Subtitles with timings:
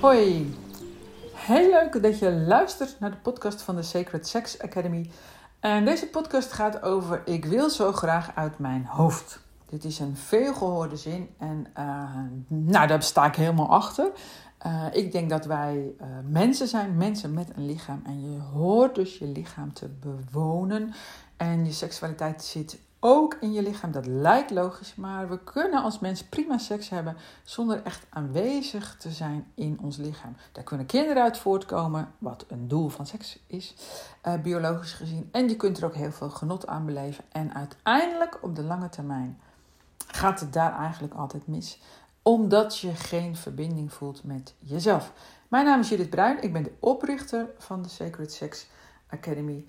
[0.00, 0.54] Hoi,
[1.34, 5.10] heel leuk dat je luistert naar de podcast van de Sacred Sex Academy.
[5.58, 9.40] En deze podcast gaat over ik wil zo graag uit mijn hoofd.
[9.66, 12.10] Dit is een veelgehoorde zin en uh,
[12.48, 14.10] nou, daar sta ik helemaal achter.
[14.66, 18.02] Uh, ik denk dat wij uh, mensen zijn, mensen met een lichaam.
[18.06, 20.94] En je hoort dus je lichaam te bewonen.
[21.40, 23.92] En je seksualiteit zit ook in je lichaam.
[23.92, 29.10] Dat lijkt logisch, maar we kunnen als mens prima seks hebben zonder echt aanwezig te
[29.10, 30.36] zijn in ons lichaam.
[30.52, 33.74] Daar kunnen kinderen uit voortkomen, wat een doel van seks is,
[34.26, 35.28] uh, biologisch gezien.
[35.32, 37.24] En je kunt er ook heel veel genot aan beleven.
[37.32, 39.40] En uiteindelijk op de lange termijn
[40.06, 41.80] gaat het daar eigenlijk altijd mis,
[42.22, 45.12] omdat je geen verbinding voelt met jezelf.
[45.48, 48.66] Mijn naam is Judith Bruin, ik ben de oprichter van de Sacred Sex
[49.06, 49.64] Academy.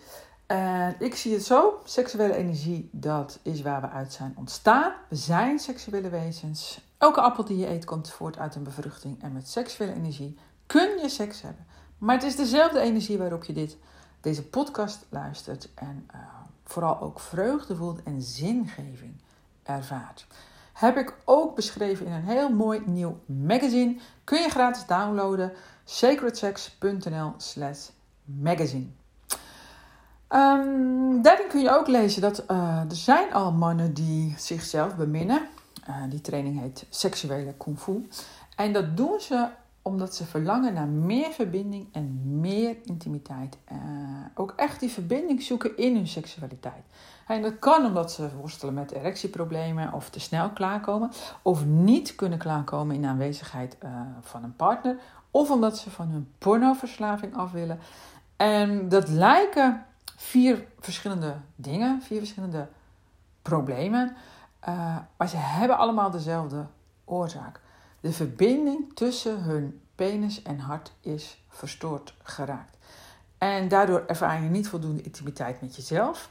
[0.52, 4.94] En ik zie het zo, seksuele energie, dat is waar we uit zijn ontstaan.
[5.10, 6.82] We zijn seksuele wezens.
[6.98, 9.24] Elke appel die je eet komt voort uit een bevruchting.
[9.24, 11.66] En met seksuele energie kun je seks hebben.
[11.98, 13.78] Maar het is dezelfde energie waarop je dit,
[14.22, 15.70] deze podcast luistert.
[15.76, 16.20] En uh,
[16.66, 19.14] vooral ook vreugde voelt en zingeving
[19.64, 20.28] ervaart.
[20.74, 23.98] Heb ik ook beschreven in een heel mooi nieuw magazine.
[24.24, 25.54] Kun je gratis downloaden.
[25.84, 27.90] sacredsex.nl slash
[28.24, 29.00] magazine.
[30.34, 35.42] Um, daarin kun je ook lezen dat uh, er zijn al mannen die zichzelf beminnen.
[35.90, 38.08] Uh, die training heet seksuele kung fu.
[38.56, 39.48] En dat doen ze
[39.82, 43.58] omdat ze verlangen naar meer verbinding en meer intimiteit.
[43.72, 43.78] Uh,
[44.36, 46.84] ook echt die verbinding zoeken in hun seksualiteit.
[47.28, 51.12] En dat kan omdat ze worstelen met erectieproblemen of te snel klaarkomen.
[51.42, 53.78] Of niet kunnen klaarkomen in aanwezigheid
[54.22, 54.98] van een partner.
[55.32, 57.80] Of omdat ze van hun pornoverslaving af willen.
[58.38, 59.86] En dat lijken
[60.22, 62.68] vier verschillende dingen, vier verschillende
[63.42, 64.16] problemen.
[64.70, 66.66] Uh, maar ze hebben allemaal dezelfde
[67.06, 67.62] oorzaak.
[68.00, 72.78] De verbinding tussen hun penis en hart is verstoord geraakt.
[73.38, 76.30] En daardoor ervaar je niet voldoende intimiteit met jezelf.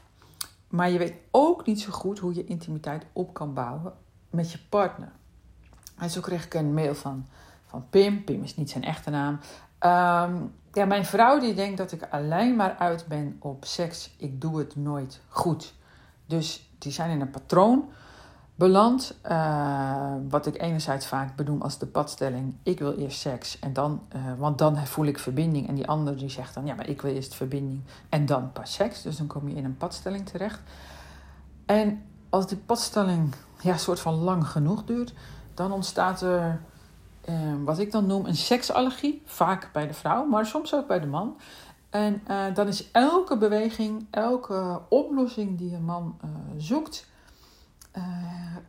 [0.67, 3.93] Maar je weet ook niet zo goed hoe je intimiteit op kan bouwen
[4.29, 5.11] met je partner.
[5.97, 7.27] En zo kreeg ik een mail van,
[7.65, 8.23] van Pim.
[8.23, 9.39] Pim is niet zijn echte naam.
[9.79, 14.13] Um, ja, mijn vrouw die denkt dat ik alleen maar uit ben op seks.
[14.17, 15.73] Ik doe het nooit goed.
[16.25, 17.89] Dus die zijn in een patroon
[18.55, 19.15] beland.
[19.31, 22.55] Uh, wat ik enerzijds vaak benoem als de padstelling.
[22.63, 23.59] Ik wil eerst seks.
[23.59, 25.67] En dan, uh, want dan voel ik verbinding.
[25.67, 27.81] En die ander die zegt dan, ja, maar ik wil eerst verbinding.
[28.09, 29.01] En dan pas seks.
[29.01, 30.59] Dus dan kom je in een padstelling terecht.
[31.65, 35.13] En als die padstelling ja, soort van lang genoeg duurt,
[35.53, 36.61] dan ontstaat er
[37.25, 39.21] Ehm, wat ik dan noem een seksallergie.
[39.25, 41.37] Vaak bij de vrouw, maar soms ook bij de man.
[41.89, 47.09] En uh, dan is elke beweging, elke oplossing die een man uh, zoekt
[47.97, 48.03] uh,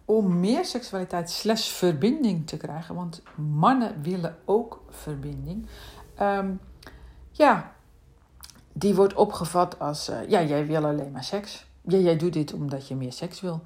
[0.05, 5.67] om meer seksualiteit slash verbinding te krijgen, want mannen willen ook verbinding.
[6.21, 6.61] Um,
[7.31, 7.73] ja,
[8.73, 11.67] die wordt opgevat als, ja, jij wil alleen maar seks.
[11.83, 13.63] Ja, jij doet dit omdat je meer seks wil.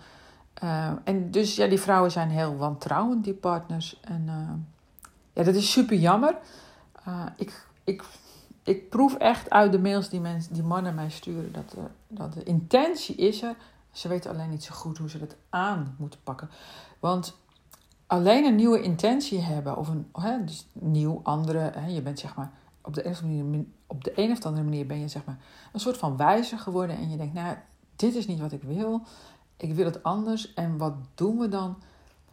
[1.04, 4.00] en dus ja, die vrouwen zijn heel wantrouwend, die partners.
[4.00, 4.28] En
[5.36, 6.36] ja, dat is super jammer.
[7.08, 8.04] Uh, ik, ik,
[8.62, 12.32] ik proef echt uit de mails die, mensen, die mannen mij sturen dat, uh, dat
[12.32, 13.56] de intentie is er.
[13.92, 16.50] Ze weten alleen niet zo goed hoe ze dat aan moeten pakken.
[17.00, 17.36] Want
[18.06, 22.34] alleen een nieuwe intentie hebben, of een hè, dus nieuw, andere, hè, je bent zeg
[22.34, 25.38] maar op de, een op de een of andere manier ben je zeg maar
[25.72, 27.56] een soort van wijzer geworden en je denkt, nou,
[27.97, 29.03] dit is niet wat ik wil,
[29.56, 31.76] ik wil het anders en wat doen we dan?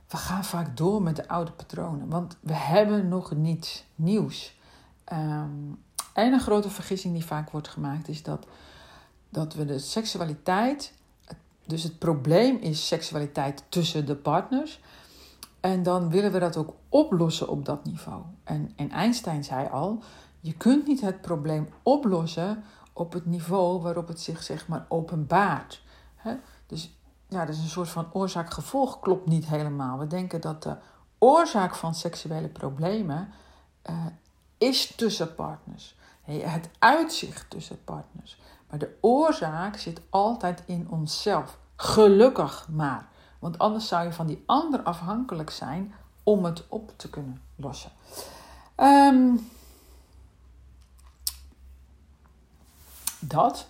[0.08, 4.56] We gaan vaak door met de oude patronen, want we hebben nog niets nieuws.
[5.14, 5.80] Um,
[6.14, 8.48] en een grote vergissing die vaak wordt gemaakt is dat,
[9.30, 10.94] dat we de seksualiteit,
[11.66, 14.80] dus het probleem is seksualiteit tussen de partners.
[15.60, 18.22] En dan willen we dat ook oplossen op dat niveau.
[18.44, 20.04] En, en Einstein zei al,
[20.40, 25.84] je kunt niet het probleem oplossen op het niveau waarop het zich zeg maar openbaart.
[26.24, 26.34] Dus
[27.34, 29.98] ja, dus een soort van oorzaak-gevolg klopt niet helemaal.
[29.98, 30.76] We denken dat de
[31.18, 33.30] oorzaak van seksuele problemen
[33.90, 33.96] uh,
[34.58, 35.96] is tussen partners.
[36.24, 38.40] Het uitzicht tussen partners.
[38.70, 41.58] Maar de oorzaak zit altijd in onszelf.
[41.76, 43.08] Gelukkig maar.
[43.40, 45.94] Want anders zou je van die ander afhankelijk zijn
[46.24, 47.92] om het op te kunnen lossen.
[48.78, 49.50] Um,
[53.20, 53.68] dat.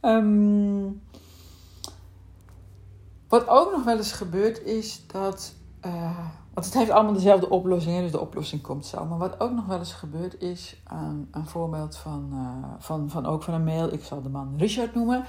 [0.00, 1.02] um,
[3.30, 5.54] Wat ook nog wel eens gebeurt is dat.
[5.86, 6.18] Uh,
[6.54, 9.04] want het heeft allemaal dezelfde oplossing, dus de oplossing komt zo.
[9.04, 10.82] Maar wat ook nog wel eens gebeurt is.
[10.92, 13.92] Um, een voorbeeld van, uh, van, van ook van een mail.
[13.92, 15.24] Ik zal de man Richard noemen.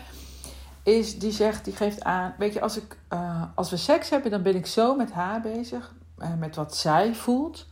[0.83, 4.31] is die zegt, die geeft aan, weet je, als, ik, uh, als we seks hebben,
[4.31, 5.94] dan ben ik zo met haar bezig,
[6.38, 7.68] met wat zij voelt,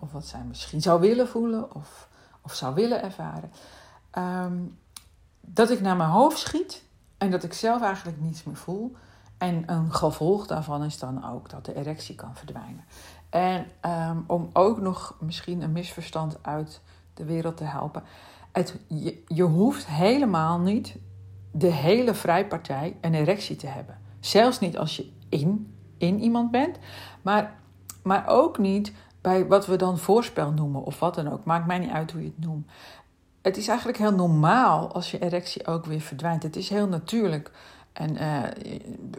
[0.00, 2.08] of wat zij misschien zou willen voelen, of,
[2.42, 3.50] of zou willen ervaren,
[4.18, 4.78] um,
[5.40, 6.82] dat ik naar mijn hoofd schiet
[7.18, 8.96] en dat ik zelf eigenlijk niets meer voel.
[9.42, 12.84] En een gevolg daarvan is dan ook dat de erectie kan verdwijnen.
[13.30, 13.66] En
[14.10, 16.80] um, om ook nog misschien een misverstand uit
[17.14, 18.02] de wereld te helpen.
[18.86, 20.96] Je, je hoeft helemaal niet
[21.52, 23.98] de hele vrijpartij een erectie te hebben.
[24.20, 26.78] Zelfs niet als je in, in iemand bent,
[27.22, 27.54] maar,
[28.02, 31.44] maar ook niet bij wat we dan voorspel noemen of wat dan ook.
[31.44, 32.70] Maakt mij niet uit hoe je het noemt.
[33.42, 36.42] Het is eigenlijk heel normaal als je erectie ook weer verdwijnt.
[36.42, 37.50] Het is heel natuurlijk.
[37.92, 38.42] En uh,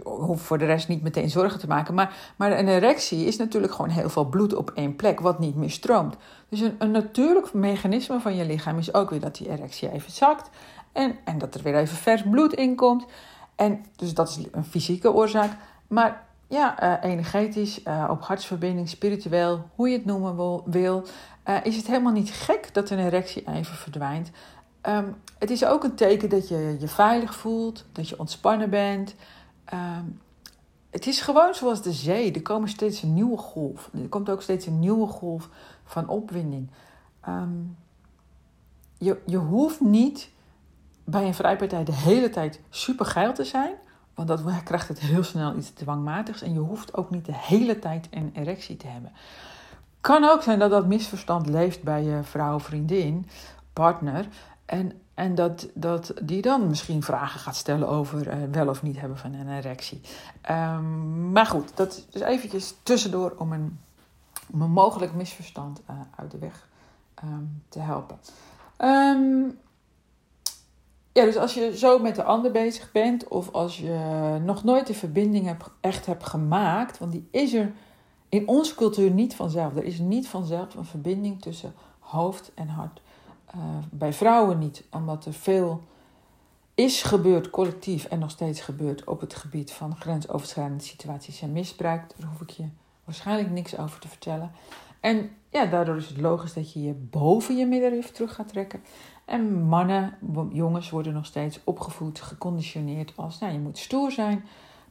[0.03, 1.93] hoef voor de rest niet meteen zorgen te maken.
[1.93, 5.55] Maar, maar een erectie is natuurlijk gewoon heel veel bloed op één plek, wat niet
[5.55, 6.15] meer stroomt.
[6.49, 10.11] Dus een, een natuurlijk mechanisme van je lichaam is ook weer dat die erectie even
[10.11, 10.49] zakt.
[10.91, 13.05] En, en dat er weer even vers bloed in komt.
[13.55, 15.51] En, dus dat is een fysieke oorzaak.
[15.87, 21.05] Maar ja, uh, energetisch, uh, op hartsverbinding, spiritueel, hoe je het noemen wil,
[21.63, 24.31] is het helemaal niet gek dat een erectie even verdwijnt.
[24.87, 29.15] Um, het is ook een teken dat je je veilig voelt, dat je ontspannen bent.
[29.73, 30.21] Um,
[30.89, 32.31] het is gewoon zoals de zee.
[32.31, 33.89] Er komen steeds een nieuwe golf.
[33.93, 35.49] Er komt ook steeds een nieuwe golf
[35.83, 36.69] van opwinding.
[37.27, 37.77] Um,
[38.97, 40.29] je, je hoeft niet
[41.03, 43.73] bij een vrijpartij de hele tijd super geil te zijn.
[44.13, 46.41] Want dat krijgt het heel snel iets dwangmatigs.
[46.41, 49.11] En je hoeft ook niet de hele tijd een erectie te hebben.
[50.01, 53.27] Kan ook zijn dat dat misverstand leeft bij je vrouw, vriendin,
[53.73, 54.27] partner.
[54.65, 58.99] En, en dat, dat die dan misschien vragen gaat stellen over uh, wel of niet
[58.99, 60.01] hebben van een erectie.
[60.51, 63.79] Um, maar goed, dat is eventjes tussendoor om een,
[64.51, 66.67] om een mogelijk misverstand uh, uit de weg
[67.23, 68.17] um, te helpen.
[68.77, 69.57] Um,
[71.11, 74.87] ja, dus als je zo met de ander bezig bent, of als je nog nooit
[74.87, 77.71] de verbinding echt hebt gemaakt, want die is er
[78.29, 79.75] in onze cultuur niet vanzelf.
[79.75, 83.01] Er is niet vanzelf een verbinding tussen hoofd en hart.
[83.55, 83.61] Uh,
[83.91, 85.81] bij vrouwen niet, omdat er veel
[86.75, 92.03] is gebeurd collectief en nog steeds gebeurt op het gebied van grensoverschrijdende situaties en misbruik.
[92.17, 92.67] Daar hoef ik je
[93.03, 94.51] waarschijnlijk niks over te vertellen.
[94.99, 98.83] En ja, daardoor is het logisch dat je je boven je middenrif terug gaat trekken.
[99.25, 100.17] En mannen,
[100.51, 104.45] jongens worden nog steeds opgevoed, geconditioneerd als nou, je moet stoer zijn,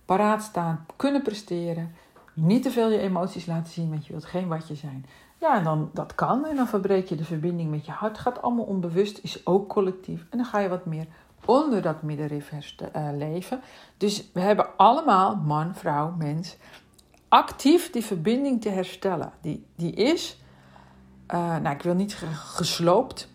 [0.05, 1.95] paraat staan, kunnen presteren,
[2.35, 5.07] niet te veel je emoties laten zien, want je wilt geen watje zijn.
[5.43, 8.19] Ja, en dan dat kan en dan verbreek je de verbinding met je hart.
[8.19, 10.27] Gaat allemaal onbewust, is ook collectief.
[10.31, 11.07] En dan ga je wat meer
[11.45, 13.61] onder dat middenrif uh, leven.
[13.97, 16.57] Dus we hebben allemaal, man, vrouw, mens,
[17.29, 19.33] actief die verbinding te herstellen.
[19.41, 20.43] Die, die is,
[21.35, 23.29] uh, nou ik wil niet gesloopt,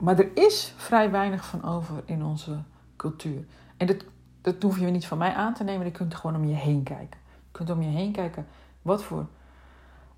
[0.00, 2.62] maar er is vrij weinig van over in onze
[2.96, 3.44] cultuur.
[3.76, 4.04] En dat,
[4.40, 6.82] dat hoef je niet van mij aan te nemen, je kunt gewoon om je heen
[6.82, 7.20] kijken.
[7.30, 8.46] Je kunt om je heen kijken
[8.82, 9.26] wat voor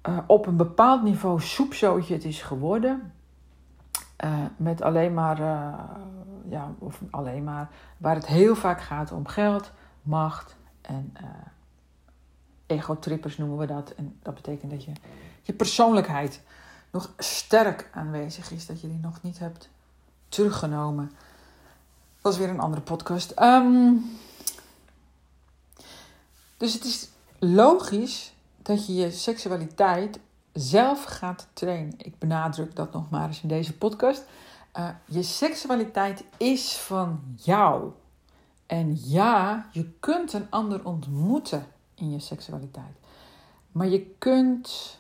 [0.08, 3.12] uh, op een bepaald niveau soepzootje het is geworden.
[4.24, 5.74] Uh, met alleen maar, uh,
[6.48, 9.70] ja, of alleen maar, waar het heel vaak gaat om geld,
[10.02, 11.12] macht en
[12.66, 13.90] egotrippers noemen we dat.
[13.90, 14.92] En dat betekent dat je,
[15.42, 16.42] je persoonlijkheid
[16.90, 19.68] nog sterk aanwezig is, dat je die nog niet hebt
[20.28, 21.12] teruggenomen.
[22.20, 23.40] Dat is weer een andere podcast.
[23.40, 24.04] Um,
[26.56, 27.08] dus het is
[27.38, 28.32] logisch
[28.66, 30.18] dat je je seksualiteit
[30.52, 31.94] zelf gaat trainen.
[31.96, 34.24] Ik benadruk dat nog maar eens in deze podcast.
[34.78, 37.90] Uh, je seksualiteit is van jou.
[38.66, 42.96] En ja, je kunt een ander ontmoeten in je seksualiteit.
[43.72, 44.98] Maar je kunt.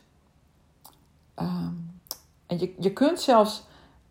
[1.36, 2.00] Um,
[2.46, 3.62] en je, je kunt zelfs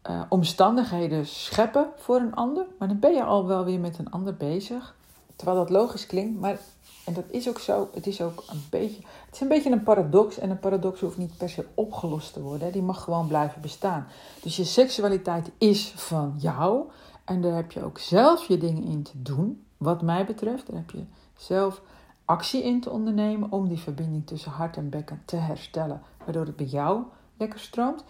[0.09, 2.65] uh, omstandigheden scheppen voor een ander.
[2.79, 4.95] Maar dan ben je al wel weer met een ander bezig.
[5.35, 6.59] Terwijl dat logisch klinkt, maar
[7.05, 7.89] en dat is ook zo.
[7.93, 9.01] Het is ook een beetje.
[9.25, 10.39] Het is een beetje een paradox.
[10.39, 12.71] En een paradox hoeft niet per se opgelost te worden.
[12.71, 14.07] Die mag gewoon blijven bestaan.
[14.41, 16.89] Dus je seksualiteit is van jou.
[17.25, 19.65] En daar heb je ook zelf je dingen in te doen.
[19.77, 20.67] Wat mij betreft.
[20.67, 21.03] Daar heb je
[21.37, 21.81] zelf
[22.25, 23.51] actie in te ondernemen.
[23.51, 26.01] Om die verbinding tussen hart en bekken te herstellen.
[26.23, 27.03] Waardoor het bij jou
[27.37, 28.03] lekker stroomt.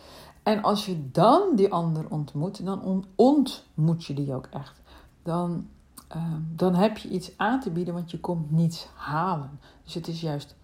[0.44, 4.82] En als je dan die ander ontmoet, dan ontmoet je die ook echt.
[5.24, 5.68] Dan
[6.08, 9.60] Ehm, dan heb je iets aan te bieden, want je komt niets halen.
[9.84, 10.56] Dus het is juist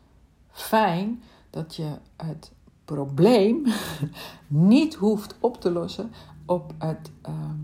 [0.52, 2.52] fijn dat je het
[2.86, 3.66] probleem
[4.48, 6.12] niet hoeft op te lossen
[6.46, 7.58] op, het, ehm,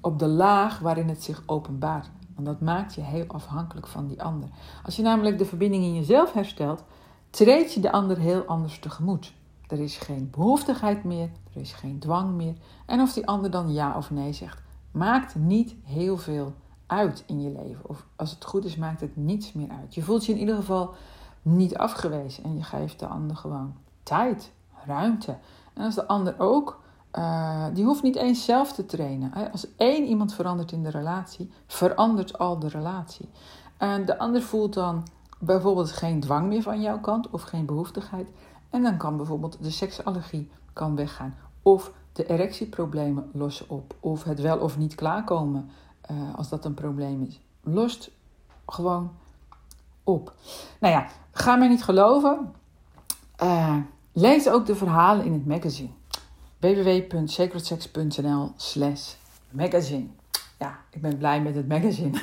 [0.00, 2.10] op de laag waarin het zich openbaart.
[2.34, 4.48] Want dat maakt je heel afhankelijk van die ander.
[4.84, 6.84] Als je namelijk de verbinding in jezelf herstelt,
[7.30, 9.32] treed je de ander heel anders tegemoet.
[9.66, 12.54] Er is geen behoeftigheid meer, er is geen dwang meer.
[12.86, 16.54] En of die ander dan ja of nee zegt, maakt niet heel veel
[16.92, 17.88] uit in je leven.
[17.88, 19.94] Of als het goed is, maakt het niets meer uit.
[19.94, 20.94] Je voelt je in ieder geval
[21.42, 24.52] niet afgewezen en je geeft de ander gewoon tijd,
[24.86, 25.36] ruimte.
[25.74, 26.80] En als de ander ook,
[27.18, 29.52] uh, die hoeft niet eens zelf te trainen.
[29.52, 33.28] Als één iemand verandert in de relatie, verandert al de relatie.
[33.76, 35.06] En de ander voelt dan
[35.38, 38.28] bijvoorbeeld geen dwang meer van jouw kant of geen behoeftigheid.
[38.70, 41.34] En dan kan bijvoorbeeld de seksallergie kan weggaan.
[41.62, 43.94] Of de erectieproblemen lossen op.
[44.00, 45.68] Of het wel of niet klaarkomen,
[46.10, 48.10] uh, als dat een probleem is, lost
[48.66, 49.12] gewoon
[50.04, 50.34] op.
[50.80, 52.52] Nou ja, ga mij niet geloven.
[53.42, 53.76] Uh,
[54.12, 55.90] lees ook de verhalen in het magazine.
[56.58, 59.14] www.sacredsex.nl slash
[59.50, 60.06] magazine.
[60.58, 62.20] Ja, ik ben blij met het magazine.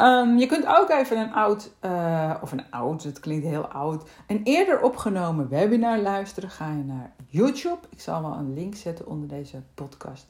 [0.00, 4.08] Um, je kunt ook even een oud, uh, of een oud, het klinkt heel oud,
[4.26, 6.50] een eerder opgenomen webinar luisteren.
[6.50, 7.78] Ga je naar YouTube.
[7.88, 10.26] Ik zal wel een link zetten onder deze podcast.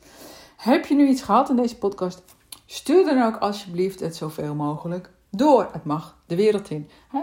[0.57, 2.23] Heb je nu iets gehad in deze podcast?
[2.67, 5.69] Stuur dan ook alsjeblieft het zoveel mogelijk door.
[5.73, 6.91] Het mag de wereld in.
[7.09, 7.21] Hè?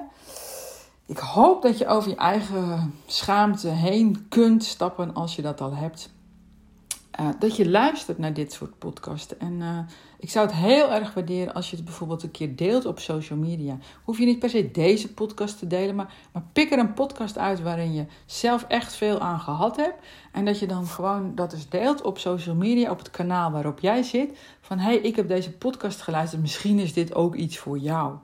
[1.05, 5.75] Ik hoop dat je over je eigen schaamte heen kunt stappen als je dat al
[5.75, 6.12] hebt.
[7.19, 9.39] Uh, dat je luistert naar dit soort podcasten.
[9.39, 9.79] En uh,
[10.19, 13.39] ik zou het heel erg waarderen als je het bijvoorbeeld een keer deelt op social
[13.39, 13.77] media.
[14.03, 17.37] Hoef je niet per se deze podcast te delen, maar, maar pik er een podcast
[17.37, 20.05] uit waarin je zelf echt veel aan gehad hebt.
[20.31, 23.79] En dat je dan gewoon dat eens deelt op social media, op het kanaal waarop
[23.79, 24.37] jij zit.
[24.61, 28.15] Van hé, hey, ik heb deze podcast geluisterd, misschien is dit ook iets voor jou.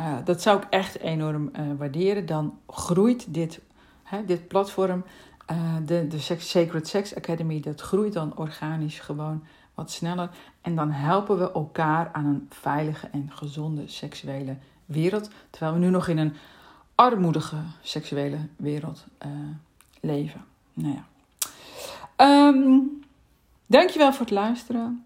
[0.00, 2.26] Uh, dat zou ik echt enorm waarderen.
[2.26, 3.60] Dan groeit dit,
[4.02, 5.04] hè, dit platform
[5.50, 9.44] uh, de, de Sacred Sex Academy, dat groeit dan organisch gewoon
[9.74, 10.30] wat sneller.
[10.60, 14.56] En dan helpen we elkaar aan een veilige en gezonde seksuele
[14.86, 15.30] wereld.
[15.50, 16.34] Terwijl we nu nog in een
[16.94, 19.30] armoedige seksuele wereld uh,
[20.00, 20.44] leven.
[20.72, 21.04] Nou ja.
[22.48, 23.02] Um,
[23.66, 25.04] dankjewel voor het luisteren.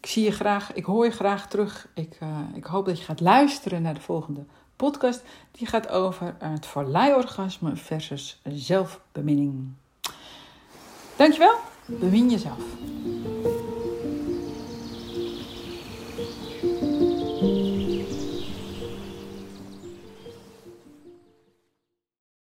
[0.00, 1.88] Ik zie je graag, ik hoor je graag terug.
[1.94, 4.44] Ik, uh, ik hoop dat je gaat luisteren naar de volgende
[4.76, 5.22] podcast.
[5.50, 6.66] Die gaat over het
[7.14, 9.72] orgasme versus zelfbeminning.
[11.16, 11.56] Dankjewel.
[11.86, 12.58] Bemin jezelf.